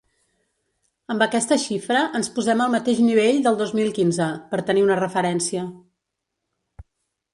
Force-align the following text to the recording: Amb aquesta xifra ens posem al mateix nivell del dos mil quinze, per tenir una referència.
Amb 1.15 1.25
aquesta 1.25 1.57
xifra 1.65 1.99
ens 2.19 2.31
posem 2.37 2.63
al 2.65 2.73
mateix 2.77 3.03
nivell 3.09 3.43
del 3.49 3.61
dos 3.61 3.75
mil 3.81 3.93
quinze, 4.01 4.31
per 4.55 4.63
tenir 4.71 4.85
una 4.89 4.99
referència. 5.05 5.71